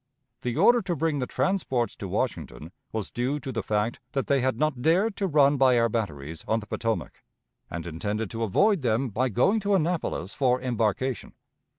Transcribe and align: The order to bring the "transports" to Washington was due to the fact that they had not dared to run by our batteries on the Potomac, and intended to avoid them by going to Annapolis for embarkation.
The 0.41 0.57
order 0.57 0.81
to 0.81 0.95
bring 0.95 1.19
the 1.19 1.27
"transports" 1.27 1.95
to 1.97 2.07
Washington 2.07 2.71
was 2.91 3.11
due 3.11 3.39
to 3.39 3.51
the 3.51 3.61
fact 3.61 3.99
that 4.13 4.25
they 4.25 4.41
had 4.41 4.57
not 4.57 4.81
dared 4.81 5.15
to 5.17 5.27
run 5.27 5.57
by 5.57 5.77
our 5.77 5.89
batteries 5.89 6.43
on 6.47 6.59
the 6.59 6.65
Potomac, 6.65 7.21
and 7.69 7.85
intended 7.85 8.31
to 8.31 8.41
avoid 8.41 8.81
them 8.81 9.09
by 9.09 9.29
going 9.29 9.59
to 9.59 9.75
Annapolis 9.75 10.33
for 10.33 10.59
embarkation. 10.59 11.33